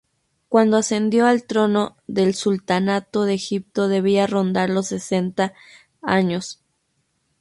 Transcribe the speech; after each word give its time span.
Cuando 0.49 0.77
ascendió 0.77 1.27
al 1.27 1.43
trono 1.45 1.95
del 2.07 2.33
sultanato 2.33 3.25
de 3.25 3.35
Egipto 3.35 3.87
debía 3.87 4.25
rondar 4.25 4.71
los 4.71 4.87
sesenta 4.87 5.53
años. 6.01 6.59